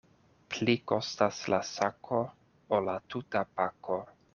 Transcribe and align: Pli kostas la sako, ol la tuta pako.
Pli 0.53 0.75
kostas 0.93 1.43
la 1.55 1.61
sako, 1.75 2.25
ol 2.79 2.93
la 2.93 3.01
tuta 3.13 3.49
pako. 3.61 4.07